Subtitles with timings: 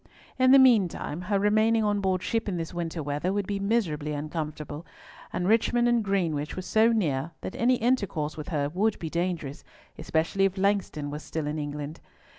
[0.39, 4.13] In the meantime her remaining on board ship in this winter weather would be miserably
[4.13, 4.83] uncomfortable,
[5.31, 9.63] and Richmond and Greenwich were so near that any intercourse with her would be dangerous,
[9.99, 11.99] especially if Langston was still in England.